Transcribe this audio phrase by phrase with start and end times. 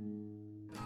[0.00, 0.37] thank you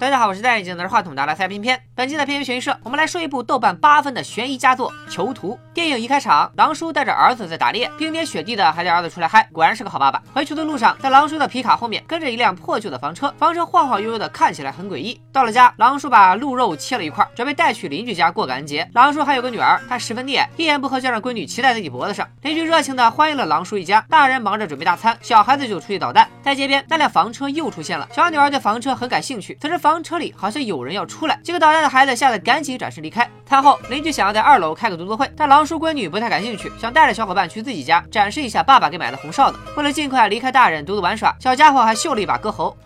[0.03, 1.81] 大家好，我是戴眼镜拿着话筒的拉塞偏偏。
[1.94, 5.52] 本期的偏偏悬疑社，我们来说一部豆瓣八分的悬疑佳作《囚徒》。
[5.72, 10.21] 电影一开场，狼叔带着儿子在打猎，冰天雪地的还带儿子出来嗨，果然是个好爸爸。
[10.35, 15.20] 回去的路上，在狼叔的皮卡后面跟着一辆破旧的房车，房车晃晃悠悠的，看起来很诡异。
[15.33, 18.91] 到了家，狼叔把鹿肉切了一块，准备带去邻居家过感恩节。
[18.95, 22.29] 狼叔还有个女儿，他十分溺爱，一言不合就让闺女骑在自己脖子上。
[22.41, 26.29] 邻居热情的欢迎了狼叔一家，大人忙着准备大餐，小孩子就出去捣蛋。
[26.43, 30.82] 在街边，那辆房车又出现了，小女儿对房车很感兴趣，此时房车里好像有。
[30.82, 33.30] 人要出来，几个捣蛋的孩子吓得赶紧转身离开。
[33.46, 39.59] 餐后，邻居想要在二楼开个读书会，但狼叔闺女不太感兴趣，想带着小伙伴去自己家展示一下爸爸给买的红哨子。
[39.77, 42.77] 为了尽快离开大人独自玩耍，小家伙还秀了一把歌喉。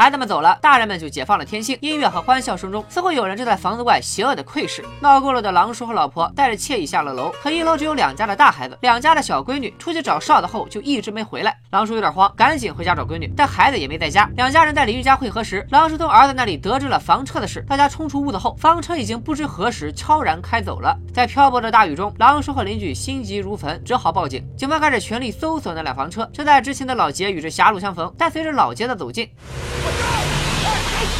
[0.00, 1.76] 孩子们走了，大人们就解放了天性。
[1.82, 4.82] 音乐和欢笑声中，似乎有人正在房子外邪恶的窥视。
[4.98, 11.54] 闹够了的狼叔和老婆带着惬意下了楼，可一楼只有两家的大孩子，两家的小闺女出去找哨子后就一直没回来。
[11.68, 14.26] 狼叔有点慌，赶紧回家找闺女，但孩子也没在家。
[14.36, 17.62] 两家人在邻居家汇合时，狼叔从儿子那里得知了房车的事。
[17.68, 20.96] 大家冲出屋子后，房车已经不知何时悄然开走了。
[21.12, 24.42] 在漂泊的大雨中，狼叔和邻居心急如焚，只好报警。
[24.56, 26.26] 警方开始全力搜索那辆房车。
[26.32, 29.28] 正在执勤的老杰与之狭路相逢，但随着老杰的走近。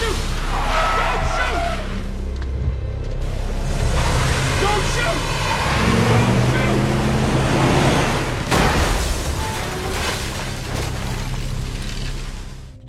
[0.00, 0.39] Shoot!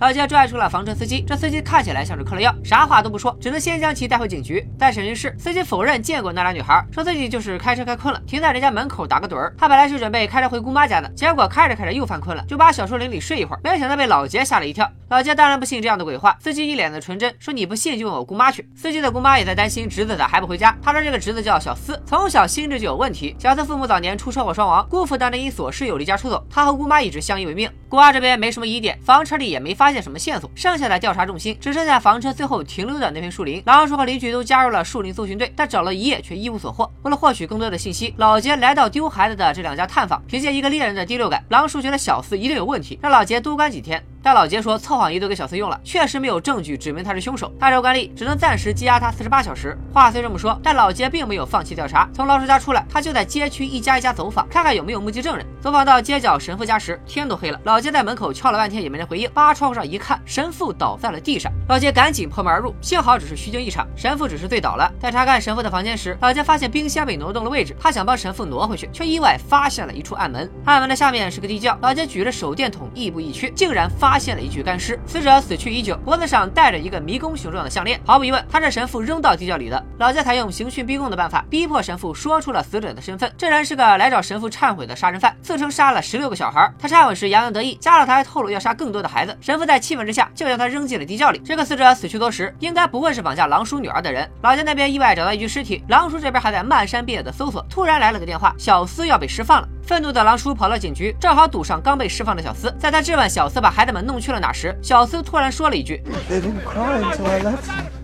[0.02, 4.68] 老杰拽出了房车司机，这司机看起来像是嗑了药，啥话都不说，只能先将其带回警局。
[4.76, 9.54] 在审讯室，司机否认见过那俩女孩，说自己就是开车开困了，停在人家门口打个盹儿。
[9.56, 14.90] 他本来是准备开车回姑妈家的，结果开着开着又犯困了，就把小树林里睡一会儿，没想到被老杰吓了一跳。
[15.08, 18.68] 老杰当然不信这样的鬼话，司机一脸的纯真，说你不信就问我姑妈去。
[18.74, 23.36] 司机的姑妈也在担心侄子咋还不回家，他说这个侄子叫小思，从小心智就有问题。
[23.38, 27.70] 小思父母早年出车祸双亡，姑父当年因琐事又离家出走，他和姑妈一直相依为命。
[27.88, 33.62] 姑妈这边没什么疑点，房车里也没发发现什么线索，剩下的调查重心只剩下房车最后停留的那片树林。
[33.66, 36.90] 狼叔和邻居都加入了树林搜寻队，但找了一夜却一无所获。
[37.02, 40.22] 为了获取更多的信息，老杰来到丢孩子的这两家探访。
[40.26, 44.02] 凭借一个猎人的第六感，狼叔觉得小四一定有问题，让老杰多关几天。
[44.22, 47.52] 但老杰说测谎仪都给小四用了，确实没有证据指明他是凶手。
[47.58, 49.76] 按照惯例，只能暂时羁押他四十八小时。
[49.92, 52.08] 话虽这么说，但老杰并没有放弃调查。
[52.14, 55.44] 从老叔家出来，他就在街区一家一家走访，看看有没有目击证人。
[55.60, 57.60] 走访到街角神父家时，天都黑了。
[57.64, 61.52] 老杰在门口敲了半天也没人回应，扒窗户上一看，神父倒在了地上。
[61.68, 64.92] 老杰赶紧破门而入，幸好只是虚惊一场，神父只是醉倒了。
[65.00, 70.50] 在查看神父的房间时，老杰发现冰箱被挪动了位置，他想帮神父挪回去，却意外发现了一处暗门。
[70.64, 75.00] 暗门的下面是个地窖，老杰举着手电筒亦步亦趋，竟然发发现了一具干尸。
[75.06, 77.98] 死者死去已久，脖子上戴着一个迷宫形状的项链。
[78.04, 79.82] 毫无疑问，他是神父扔到地窖里的。
[79.98, 82.62] 老杰采用刑讯逼供的办法，逼迫神父说出了。
[82.62, 83.32] 死者的身份。
[83.38, 86.02] 这人是个来找神父忏悔的杀人犯，自称杀了。
[86.02, 86.70] 十六个小孩。
[86.78, 89.34] 他忏悔时洋洋得意，加上他还透露要杀更多的孩子。
[89.40, 91.06] 神父在气愤之下，就将他扔进了。
[91.06, 91.40] 地窖里。
[91.42, 94.30] 这个死者死去多时，应该不会是绑架狼叔女儿的人。
[94.42, 97.64] 老杰那边意外找到一具尸体，狼叔这边还在漫山遍野的搜索。
[97.70, 98.20] 突然来了。
[98.20, 99.66] 个电话，小斯要被释放了。
[99.82, 102.72] 愤怒的狼叔跑到警局，正好堵上刚被释放的小斯。
[102.78, 106.02] 在他质问小斯把孩子们弄去了哪时，小斯突然说了一句。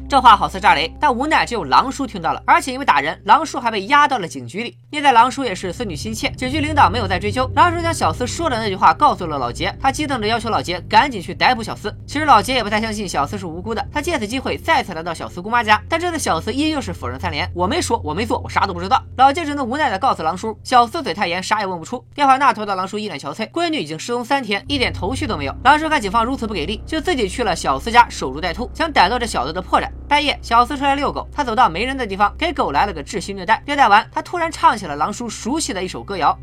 [0.09, 4.75] 这话好似炸雷，但无奈只有狼叔听到了，而且因为打人，狼叔还被押到了警局里。
[4.91, 7.47] 念在狼叔也是思女心切，警局领导没有再追究。
[7.55, 11.95] 狼叔将小司说的那句话告诉了老杰，他激动着要求老杰赶紧去逮捕小司。
[12.07, 19.05] 其实老杰也不太相信小司是无辜的，他借此机会再次来到小司姑妈家，但这次小司依旧是否认三连，我没说，我没做，我啥都不知道。
[19.19, 22.03] 老杰只能无奈的告诉狼叔，小司嘴太严，啥也问不出。
[22.15, 25.55] 电话那头的狼叔一脸憔悴，闺女已经失踪三天，一点头绪都没有。
[25.63, 29.87] 狼叔看警方如此不给力，就自己去了小司家守株待兔，想逮到这小子的破绽。
[30.09, 33.63] 半夜，小司出来遛狗，他走到没人的地方，给狗来了个窒息虐待。
[33.67, 36.37] 虐待完，他突然唱起了狼叔熟悉的一首歌谣。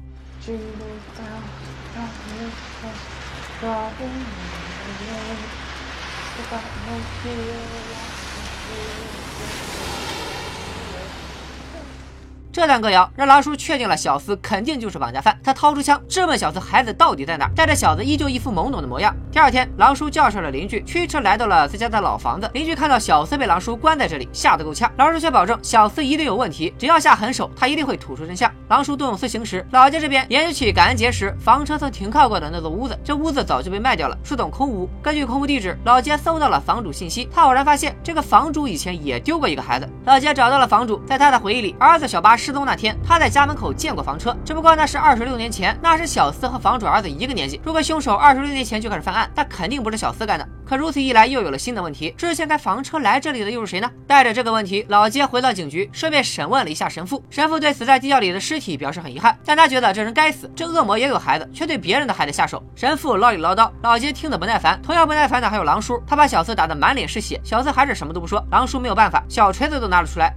[12.55, 15.37] 这段歌谣让狼叔确定了小司肯定就是绑架犯。
[15.43, 19.13] 他掏出枪质问小司孩子到底在哪，但这小子依旧一副懵懂的模样。
[19.29, 22.49] 第二天，狼叔叫上了邻居，驱车来到了自家的老房子。
[22.53, 24.89] 邻居看到小司被狼叔关在这里，吓得够呛。
[24.95, 28.49] 狼叔却保证小司一定有问题，只要下狠手，他一定会吐出真相。
[28.69, 32.97] 狼叔动用私刑时，老杰这边研究起感恩节时房车曾停靠过的那座屋子。
[33.03, 34.89] 这屋子早就被卖掉了，是栋空屋。
[35.03, 37.27] 根据空屋地址，老杰搜到了房主信息。
[37.33, 39.89] 他偶然发现这个房主以前也丢过一个孩子。
[40.05, 42.37] 老杰找到了房主，在他的回忆里，儿子小八。
[42.45, 47.59] 失踪那天，他在家门口见过房车，只不过那是二十六年前，那是小四和房主儿子一个年纪。
[47.63, 50.47] 如果凶手二十六年前就开始犯案，那肯定不是小四干的。
[50.63, 53.89] 可如此一来，又有了新的问题：之前开房车来这里的又是谁呢？
[54.05, 57.23] 带着这个问题，老杰回到警局，顺便审问了一下神父。
[57.31, 62.61] 神父对死在地窖里的尸体表示很遗憾，但他觉得这人该死，这恶魔也有孩子，却对别人的孩子下手。
[62.75, 64.79] 神父唠里唠叨，老杰听得不耐烦。
[64.83, 68.45] 同样不耐烦的还有狼叔，他把小四打得满脸是血，小四还是什么都不说。
[68.51, 70.31] 狼叔没有办法，小锤子都拿了出来。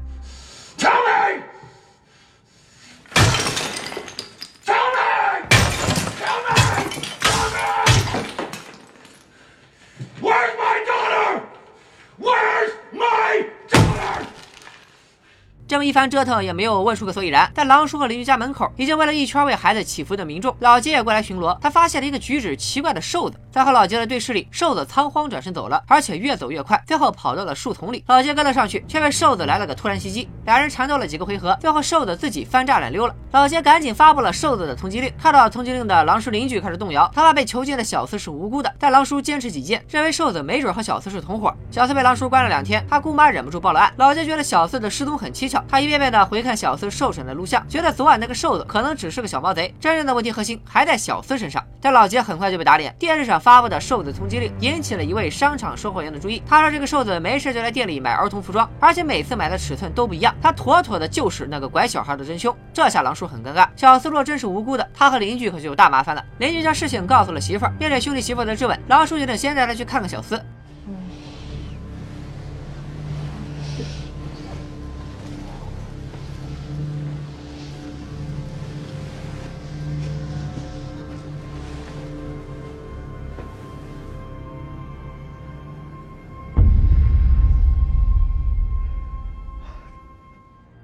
[15.68, 17.52] 这么一番折腾也没有问出个所以然。
[17.54, 20.56] 在狼叔和邻居家门口，已经围了一圈为孩子祈福的民众。
[20.60, 23.38] 老杰也过来巡逻，他发现了一个举止奇怪的瘦子。
[23.52, 28.02] 在和老杰的对视里，瘦子仓皇转身走了，而且越走越快，最后跑到了树丛里。
[28.06, 30.26] 老杰跟了上去，却被瘦子来了个突然袭击。
[30.46, 33.14] 俩人缠斗了几个回合，最后瘦子自己翻栅栏溜了。
[33.32, 35.12] 老杰赶紧发布了瘦子的通缉令。
[35.20, 41.54] 看到通缉令的狼叔邻居开始动摇，他怕被囚禁的小四是无辜的，但狼叔坚持己见，认为瘦子没准和小四是同伙。
[41.70, 43.92] 小四被狼叔关了两天，他姑妈忍不住报了案。
[43.98, 45.57] 老杰觉得小四的失踪很蹊跷。
[45.68, 51.64] 他一遍遍的回看小四受审的录像，觉得昨晚那个瘦子可能只是个小毛贼，真正的问题核心还在小四身上。
[51.80, 56.42] 但老杰很快就被打脸，电视上发布的瘦子通缉令引起了一位商场售货员的注意。
[56.46, 62.54] 他说这个瘦子没事就来店里买儿童服装，而且每次买的尺寸都不一样，他妥妥的就是那个拐小孩的真凶。
[62.72, 66.24] 这下狼叔很尴尬，小四若真是无辜的，他和邻居可就有大麻烦了。
[66.38, 70.40] 邻居将事情告诉了媳妇儿，面对兄弟媳妇的质问，狼叔决定先带他去看看小四。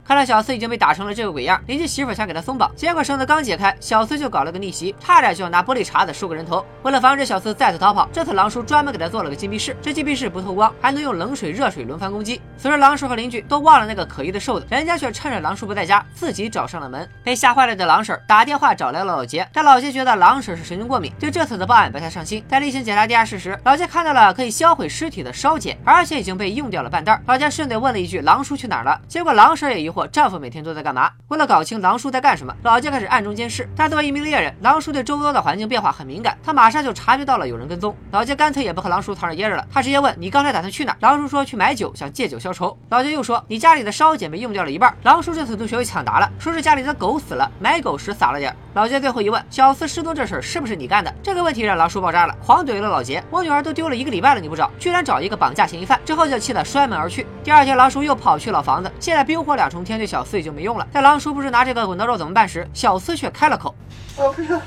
[0.06, 6.62] 看来小四已经被打成了这个鬼样，邻居媳妇想给他松绑，结果绳子刚解开，小四就搞了个逆袭，差点就要拿玻璃碴子收个人头。
[6.82, 12.38] 为了防止小四再次逃跑，这次狼叔专门给他做了个禁闭室，这禁闭室不透光，还能用冷水、热水轮番攻击。
[12.58, 17.08] 此时狼叔和邻居都忘了那个可疑的瘦子，人家却趁着狼叔不在家，自己找上了门。
[17.22, 22.44] 被吓坏了的狼婶打电话找来了老杰，但老杰觉得狼婶是神经过敏，对这次的报案不太上心。
[22.46, 27.18] 在例行检查地下室时，老杰看到了可以销毁尸体的烧碱，而且已经被用掉了半袋。
[27.26, 31.10] 老杰顺嘴问了一句：“狼叔去哪儿了？”结果狼婶也疑惑，丈夫每天都在干嘛？
[31.28, 33.68] 为了搞清狼叔在干什么，老杰开始暗中监视。
[33.76, 37.94] 但作为一名猎人，狼叔对周遭的环境变化很敏感，他马上就察觉到了有人跟踪。
[38.10, 48.54] 老杰干脆也不和狼叔藏着掖着了，他直接问：“你刚才打算去哪？”狼叔说：“去买酒，想借酒消愁。”老杰又说：“你家里的烧碱被用掉了一半。”狼叔这次都学会抢答了，说是家里的狗死了，买狗时撒了点。
[48.74, 57.26] 老杰最后一问：“小四失踪这事儿是不是你干的？”这个问题让狼叔爆炸了，狂怼了老杰：“我女儿都丢了一个礼拜了，你不找，居然找一个绑架嫌疑犯！”之后就气得摔门而去。
[57.44, 60.86] 第二天，狼叔又跑去老房子，现在冰火两重天对小四已经没用了。
[60.92, 63.74] 在狼叔不知拿这个滚刀肉怎么办时，小四却开了口
[64.16, 64.64] ：“我不要他。”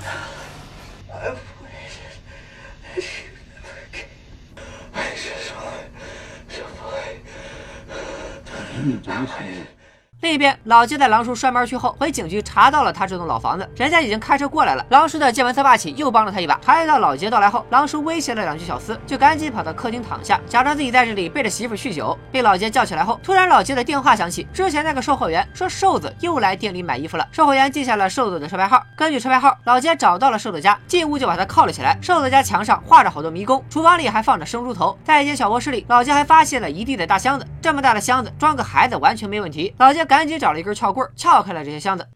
[10.19, 14.83] 另一边，老杰在狼叔摔门而去后，回警局查到了他这栋老房子，人家已经开车过来了。
[14.89, 16.59] 狼叔的见闻色霸气又帮了他一把。
[16.59, 22.17] 察觉到老杰到来后，狼叔威胁了两句小厮，就赶紧跑到客厅躺下，假装自己在这里背着媳妇酗酒。
[22.31, 27.27] 被老杰叫起来后，突然老杰的电话响起，之前那个售货员说瘦子又来店里买衣服了。
[27.31, 31.95] 售货员记下了瘦子的车牌号，根据车牌号，老杰找到了瘦子家，进屋就把他铐了起来。
[32.01, 39.71] 瘦子家墙上画着好多迷宫，厨房里还放着生猪头，在一间小卧室里，老杰还发现了一地的大箱子，这么大的箱子装个孩子完全没问题。
[39.77, 42.07] 老杰赶紧找了一根撬棍，撬开了这些箱子。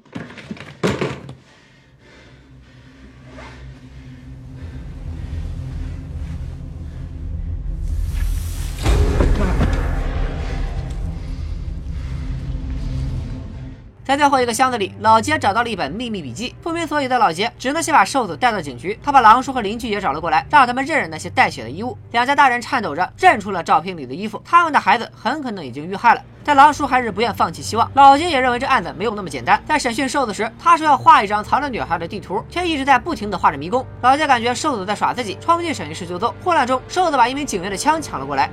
[14.12, 16.54] 在最后一个箱子里，老杰找到了一本秘密笔记。
[16.62, 19.00] 不明所以的老杰只能先把瘦子带到警局。
[19.02, 21.98] 他把狼叔和邻居也找了过来，让他们认认那些带血的衣物。
[22.12, 26.22] 两家大人颤抖着认出了照片里的衣服，他们的孩子很可能已经遇害了。
[26.44, 27.90] 但狼叔还是不愿放弃希望。
[27.94, 29.64] 老杰也认为这案子没有那么简单。
[29.66, 33.88] 在审讯瘦子时，他说要画一张藏着女孩的地图，却一直在不停的画着迷宫。
[34.02, 36.36] 老杰感觉瘦子在耍自己，冲进审讯室就揍。
[36.44, 38.50] 混乱中，瘦子把一名警员的枪抢了过来。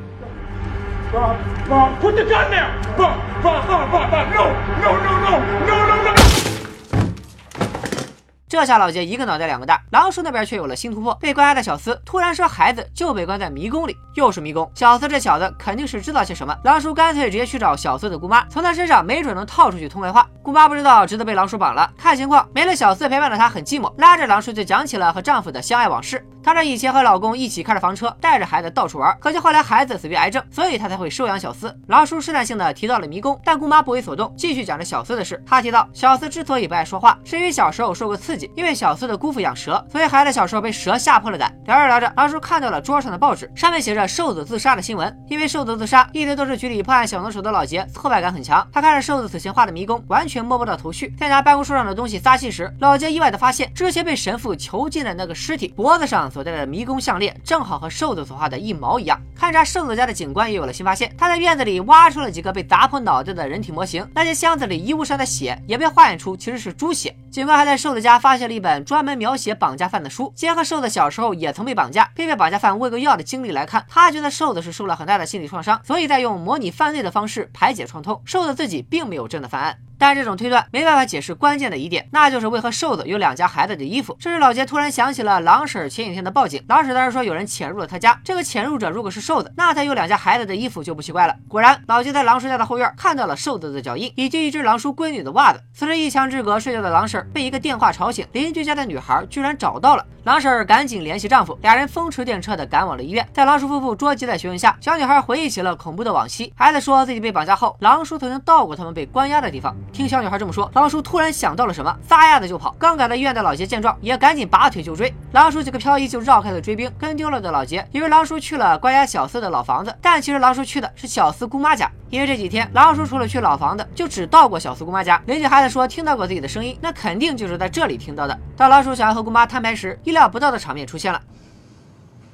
[8.50, 11.14] 这下老杰一个脑袋两个大，狼叔那边却有了新突破。
[11.14, 14.70] 被关押的小厮突然说孩子就被关在迷宫里，又是迷宫。
[14.74, 16.54] 小厮这小子肯定是知道些什么。
[16.64, 20.26] 狼叔干脆直接去找小厮的姑妈，从他身上没准能套出去通外话。
[20.42, 21.90] 姑妈不知道，只得被狼叔绑了。
[21.96, 26.22] 看情况没了小厮陪伴的她很寂寞，拉着狼叔就讲起了和丈夫的相爱往事。
[26.48, 31.70] 她说以前和老公一起开着房车，带着孩子到处玩，可惜后来孩子死于癌症，所以她才会收养小厮。
[31.88, 35.44] 狼叔试探性的提到了迷宫，但姑妈不为所动，继续讲着小厮的事。
[35.46, 41.54] 他提到小厮之所以不爱说话，是因为小时候受过刺激，因为小厮的姑父养蛇，所以孩子小时候被蛇吓破了胆。
[41.66, 45.14] 聊着聊着，狼叔看到了桌上的报纸，上面写着瘦子自杀的新闻。
[45.28, 48.66] 因为瘦子自杀，一直都是局里破案小能手的老杰挫败感很强。
[48.72, 51.14] 他看着瘦子此前画的迷宫，完全摸不到头绪。
[51.18, 59.20] 在拿办公桌上的东西撒气时，老杰意外的发现，之前被神父囚禁的那个尸体脖子上所戴的迷宫项链，正好和瘦子所画的一毛一样。
[59.36, 67.12] 勘察瘦子家的警官也有了新发现，他在院子里挖出了几个被砸破脑袋的人体模型，那些箱子里衣物上的血也被化验出其实是猪血。
[67.28, 78.22] 警官还在瘦子家发现了一本专门描写绑架犯的书，结合瘦子小时候也曾被绑架，并被绑架犯喂过药的经历来看，他觉得瘦子是受了很大的心理创伤，所以在用模拟犯罪的方式排解创痛。
[78.24, 79.87] 瘦子自己并没有真的犯案。
[79.98, 84.16] 但这种推断没办法解释关键的疑点，那就是为何瘦子有两家孩子的衣服。
[84.20, 91.34] 这时老杰突然想起了狼婶前几天的报警，狼婶当时说有人潜入了他家，这个潜入者如果是瘦子，那他有两家孩子的衣服就不奇怪了。
[91.48, 95.60] 果然，老杰在狼叔家的后院看到了瘦子的脚印，以及一只狼叔闺女的袜子。
[95.74, 100.04] 此时一墙之隔睡觉的狼婶被一个电话吵醒，邻居家的女孩居然找到了。
[100.24, 103.26] 狼婶赶紧联系丈夫，俩人风驰电掣的赶往了医院。
[103.32, 106.52] 在狼叔夫妇捉急的询问下，小女孩回忆起了恐怖的往昔。
[106.54, 109.74] 孩子说自己被绑架后，狼叔曾经到过他们被关押的地方。
[109.92, 112.74] 听小女孩这么说，狼叔突然想到了什么，撒丫子就跑。
[112.78, 115.12] 刚赶到医院的老杰见状，也赶紧拔腿就追。
[115.32, 121.90] 狼叔几个漂移就绕开了追兵，跟丢了的老杰以为狼叔去了关押小四的老房子，但其实狼叔去的是小四姑妈家。
[122.10, 125.20] 因为这几天狼叔除了去老房子，就只到过小四姑妈家。
[125.26, 128.38] 邻居孩子说听到过自己的声音，那肯定就是在这里听到的。
[128.56, 131.20] 当狼叔想要和姑妈摊牌时，意料不到的场面出现了。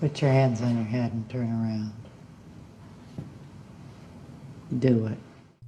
[0.00, 1.90] Put your hands on your head and turn around.
[4.80, 5.23] Do it.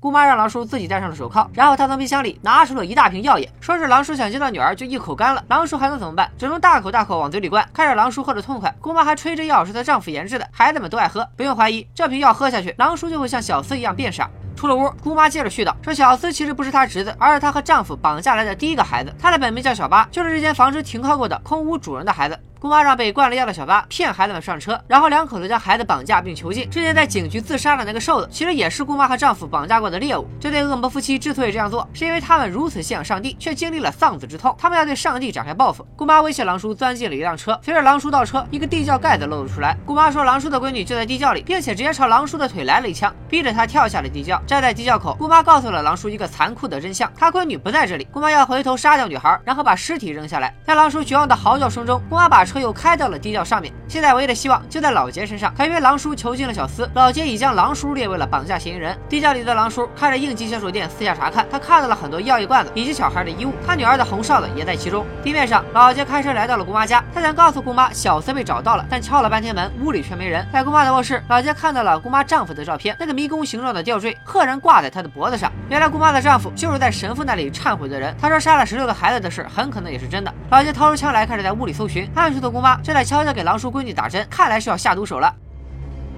[0.06, 5.42] 姑妈让狼叔自己戴上了手铐，然后他从冰箱里拿出了一大瓶药液，说是狼叔想见到女儿就一口干了。
[5.48, 6.30] 狼叔还能怎么办？
[6.38, 7.68] 只能大口大口往嘴里灌。
[7.72, 11.28] 看着狼叔喝得痛快，姑妈还吹着药是她丈夫研制的，孩子们都爱喝。
[11.36, 14.30] 不用怀疑，这瓶药喝下去，狼叔就会像小厮一样变傻。
[14.56, 19.14] 出了屋，姑妈接着絮叨说：“小厮其实不是她侄子，而是她和丈夫绑架来的第一个孩子。
[19.20, 26.68] 她的本名叫小八，就是这间房子停靠过的空屋主人的孩子。”姑妈让被灌了药的小八骗孩子们上车，然后两口子将孩子绑架并囚禁。
[26.70, 30.26] 之前在警局自杀的那个瘦子，其实也是姑妈和丈夫绑架过的猎物。
[30.40, 35.86] 这对恶魔夫妻之所以这样做，是因为他们如此信仰上帝，却经历了丧子之痛，他们要对上帝展开报复。
[35.94, 39.76] 姑妈威胁狼叔钻进了一辆车，随着狼叔倒车，一个地窖盖子露了出来。
[39.84, 44.42] 姑妈说狼叔的闺女就在地窖里，并且直接朝狼叔的腿来了一枪，逼着他跳下了地窖。
[44.46, 48.06] 站在地窖口，姑妈告诉了狼叔一个残酷的真相：他闺女不在这里。
[48.12, 50.54] 姑妈要回头杀掉女孩，然后把尸体扔下来。
[50.64, 53.72] 在狼叔绝望的嚎叫声中，姑妈把车又开到了地窖上面。
[53.88, 58.96] 现在唯一的希望就在老杰身上，可因为狼叔囚禁了小厮，老杰已将狼叔列为了绑架嫌疑人。
[59.08, 65.04] 地窖里的狼叔开着应急小手电四下查看，他看到了很多药液罐子以及小孩的衣物，他女儿的红哨子也在其中。
[65.24, 70.46] 地面上，老杰开车来到了姑妈家，他想告诉姑妈小厮被找到了，但敲了半天门，屋里却没人。
[70.52, 75.50] 在姑妈的卧室，老杰看到了姑妈丈夫的照片，那个迷宫形状的吊坠赫然挂在他的脖子上。
[75.70, 80.34] 原来姑妈的丈夫就是在神父那里忏悔的人，他说杀了十六个孩子的事很可能也是真的。
[80.50, 85.34] 老杰掏出枪来，开始在屋里搜寻，暗处的姑妈正在悄悄给狼叔闺女打针，看来是要下毒手了。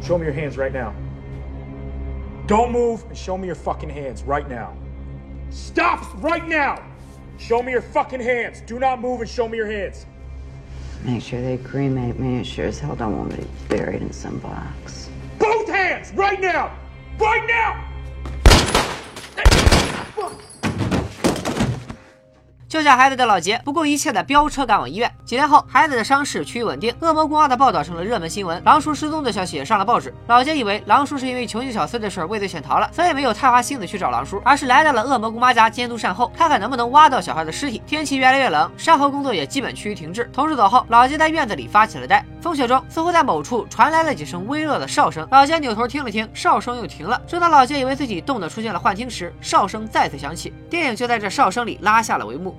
[0.02, 0.92] Show me your hands right now.
[2.48, 4.70] Don't move and show me your fucking hands right now.
[5.52, 6.78] Stop right now.
[7.38, 8.62] Show me your fucking hands.
[8.66, 10.06] Do not move and show me your hands.
[11.04, 12.40] Make sure they cremate me.
[12.40, 15.08] It sure as hell don't want me buried in some box.
[15.38, 16.70] Both hands right now.
[17.20, 17.87] Right now.
[22.68, 25.10] 救下孩子的老杰不顾一切的飙车赶往医院。
[25.24, 30.12] 几天后，孩子的伤势趋于稳定，恶魔姑妈的报道成了热门新闻，狼叔失踪的消息也上了报纸。
[30.26, 37.82] 老杰以为狼叔是因为囚禁小厮的事畏罪潜逃了，所以没有太花心思去找狼叔，而是来到了恶魔姑妈家监督善后，看看能不能挖到小孩的尸体。
[37.86, 40.28] 天气越来越冷，善后工作也基本趋于停滞。
[40.30, 42.22] 同事走后，老杰在院子里发起了呆。
[42.40, 45.26] 风雪中，似乎在某处传来了几声微弱的哨声。
[45.30, 47.20] 老杰扭头听了听，哨声又停了。
[47.26, 50.52] 正当老杰以为自己冻得出现了幻听时，哨声再次响起。
[50.70, 52.56] 电影就在这哨声里拉下了帷幕。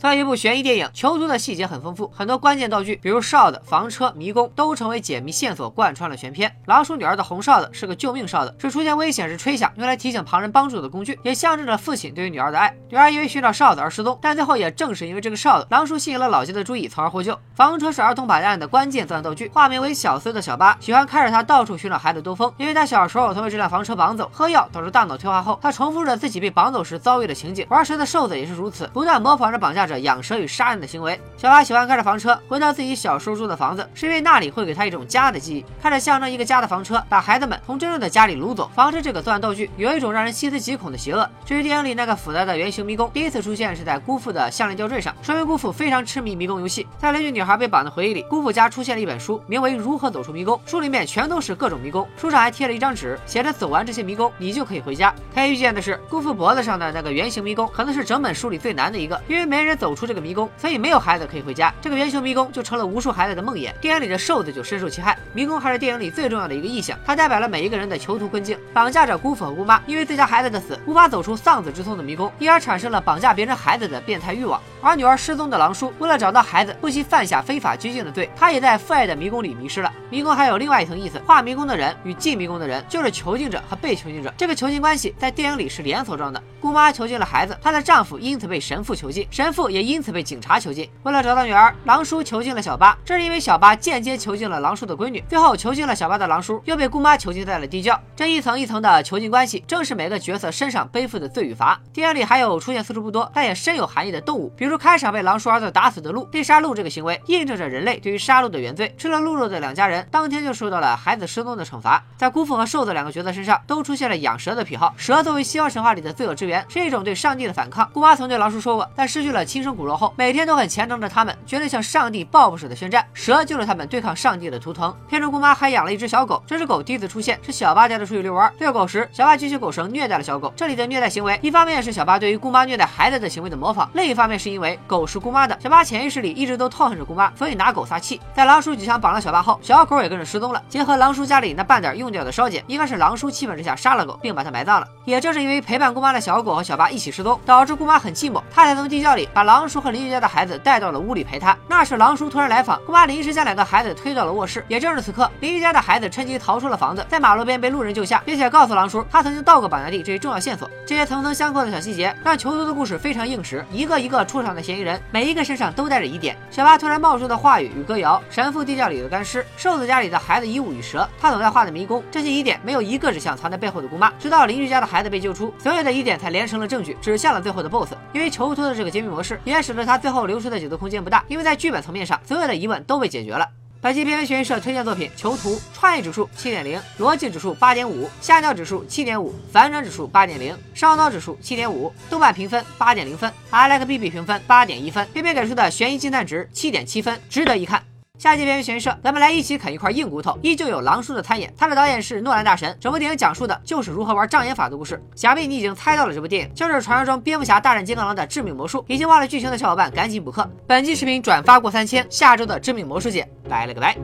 [0.00, 6.50] 作为一部悬疑电影，囚徒的细节很丰富，很多关键道具，比如哨子、房车、迷宫，都成为解谜线索，贯穿了全片。
[6.64, 12.74] 狼叔女儿的红哨子是个救命哨子，是出现危险时吹响，用来提醒旁人帮助的工具，也象征着父亲对于女儿的爱。
[12.88, 17.38] 女儿因为寻找哨子而失踪，但最后也正是因为这个哨子，狼叔吸引了老杰的注意，从而获救。
[17.54, 27.66] 房车是儿童绑架案的关键作案道具，化名为小厮的小八喜欢开着它到处寻找孩子兜风，因为他小时候曾被这辆房车绑走，喝药导致大脑退化后，他重复着自己被绑走时遭遇的情景。
[27.68, 29.89] 玩蛇的瘦子也是如此，不断模仿着绑架者。
[29.90, 31.20] 着养蛇与杀人的行为。
[31.36, 35.64] 小八喜欢开着房车回到自己小时候住的房子，是因为那里会给他一种家的记忆。
[35.82, 38.70] 看着象征一个家的房车，把孩子们从真正的家里掳走。
[38.74, 41.28] 房车这个作案道具有一种让人细思极恐的邪恶。
[41.44, 46.86] 至于电影里那个复杂的圆形迷宫，第一次出现是在姑父的项链吊坠上，说明姑父非常痴迷迷宫游戏。
[46.96, 55.12] 在邻居女孩被绑的回忆里，姑父家出现了一本书，名为《如何走出迷宫》，书里面全都是各种迷宫，书上还贴了一张纸，写着走完这些迷宫，你就可以回家。
[55.34, 61.72] 他预见的是，姑父脖子上的那个圆形迷宫可能是整本书里最难的一个，因为没人走出这个迷宫，所以没有孩子可以回家。
[61.80, 63.72] 这个圆形迷宫就成了无数孩子的梦魇。
[63.80, 65.18] 电影里的瘦子就深受其害。
[65.32, 74.60] 迷宫还是电影里最重要的一个意象，它代表了每一个人的囚徒困境，绑架着姑父和姑妈，因为自家孩子的死无法走出丧子之痛的迷宫，因而产生了绑架别人孩子的变态欲望。
[74.82, 79.92] 而女儿失踪的狼叔，为了找到孩子，不惜犯下非法拘禁的罪，他也在父爱的迷宫里迷失了。
[80.10, 86.42] 迷宫还有另外一层意思，画迷宫的人与进迷宫的人就是囚禁者和被囚禁者，这个囚禁关系在电影里是连锁状的。
[86.60, 90.88] 姑妈囚禁了孩子，她的丈夫因此被神父囚禁，神父也因此被警察囚禁。
[91.04, 97.98] 为了找到女儿，狼叔囚禁了小八，这是因为小八间接囚禁了狼叔的闺女，最后囚禁了小八的狼叔又被姑妈囚禁在了地窖。
[98.16, 101.80] 这一层一层的囚禁关系，正是每个角色身上背负的罪与罚。
[101.92, 106.28] 电影里还有出现次数不多，但也深有含义的动物，比如开场被狼叔儿子打死的鹿。
[106.32, 108.94] 猎杀鹿这个行为，印证着人类对于杀戮的原罪。
[108.98, 112.02] 吃了鹿肉的两家人，当天就受到了孩子失踪的惩罚。
[112.16, 114.92] 在姑父和瘦子两个角色身上，都出现了养蛇的癖好。
[114.96, 117.88] 蛇作为西方神话里的罪恶之源，是一种对上帝的反抗。
[117.92, 123.04] 姑妈曾对狼叔说过，在失去了亲生骨肉后，每天都很虔诚的他们，绝对向上帝报复式的宣战。
[123.12, 124.94] 蛇就是他们对抗上帝的图腾。
[125.08, 130.52] 片中姑妈还养了一只小狗，这只狗第一次出现是小八带着出去遛弯，遛狗时，小八举起狗绳虐待了小狗。
[130.56, 138.20] 这里的虐待行为，一方面是小八对于姑妈虐待孩子的行为的模仿，另一方面是因为狗是姑妈的，小八潜意识里一直都痛恨着姑妈，所以拿狗撒气。
[138.34, 140.62] 在狼叔举枪绑了小八后，小狗也跟着失踪了。
[140.68, 144.86] 结合狼叔家里那半点用掉的烧碱，应该是狼叔气愤之下杀了狗，并把它埋葬了。
[145.04, 151.56] 也正是因为陪伴姑妈的小狗和小八一起失踪，导致姑妈很寂寞，她才从地窖里把狼叔和邻居家的孩子带到了屋里陪他。
[151.66, 154.64] 那时狼叔突然来访，姑妈临时将两个孩子推到了卧室。
[154.68, 160.70] 也正是此刻，邻居家的孩子趁机逃出了房子，在马路边被路人救下，并且告诉狼叔他曾经到过绑架地这一重要线索。
[160.86, 163.66] 这些层层相扣的小细节，让囚徒的故事非常硬实。
[163.72, 166.36] 一个一个出场的嫌疑人，每一个身上都带着疑点。
[166.48, 174.12] 小八突然冒出的话语与歌谣，神父地窖里的干尸，瘦子家里的孩子衣物与蛇，他走在画的迷宫，这些疑点没有一个指向藏在背后的姑妈。
[174.20, 177.94] 直到邻居家的孩子被救出，所有的疑点才连成了证据，指向了最后的 BOSS。
[178.12, 183.48] 因为囚徒的这个揭秘模式，也使得他最后留出的解读空间不大，因为在剧本层面上，所有的疑问都被解决了。
[183.82, 197.82] 本期片尾悬疑社推荐作品《囚徒》，创意指数七点零，逻辑指数八点五，吓尿指数七点五，反转指数八点零，烧脑指数七点五，豆瓣评分八点零分，I like B B 评分八点一分，片片给出的悬疑惊叹值七点七分，值得一看。
[198.20, 205.02] 下期片尾悬疑社，咱们来一起啃一块硬骨头，依旧有狼叔的参演，他的导演是诺兰大神，整部电影讲述的就是如何玩障眼法的故事。
[205.16, 208.84] 想必你已经猜到了，这部电影就是传说中蝙蝠侠大战金刚狼的致命魔术。
[208.88, 210.46] 已经忘了剧情的小伙伴赶紧补课。
[210.66, 213.96] 本期视频转发过三千，下周的致命魔术节拜了个拜。